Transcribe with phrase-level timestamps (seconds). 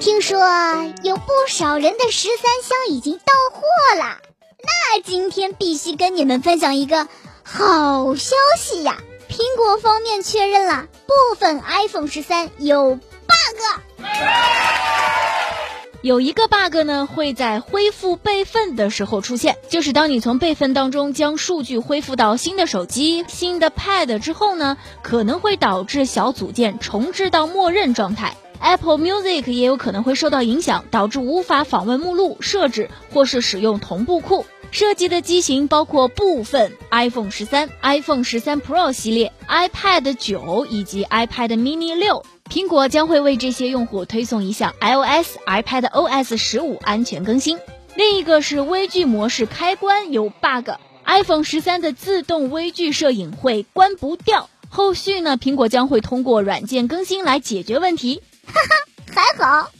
[0.00, 0.38] 听说
[1.02, 3.62] 有不少人的十三香已经到货
[3.98, 4.18] 了，
[4.62, 7.08] 那今天必须跟你们分享一个
[7.42, 8.98] 好消息呀！
[9.28, 14.06] 苹果方面确认了，部分 iPhone 十三有 bug。
[16.00, 28.36] 有一个 bug 呢，会在恢复备份的时候出现，就是当你从备份当中将数据恢复到新的手机、新的 Pad 之后呢，可能会导致小组件重置到默认状态。
[28.60, 34.44] Apple Music 也有可能会受到影响，导致无法访问目录、设置或是使用同步库。
[34.70, 42.22] 涉及的机型包括部分 iPhone 十三、iPhone 十三 Pro 系列、iPad 九以及 iPad Mini 六。
[42.50, 47.58] 苹果将会为这些用户推送一项 iOS、iPad OS 十五安全更新。
[47.94, 54.50] 另一个是微距模式开关有 bug，iPhone 十三的自动微距摄影会关不掉。
[54.68, 58.22] 后续呢，苹果将会通过软件更新来解决问题。
[58.52, 59.77] 哈哈，还好。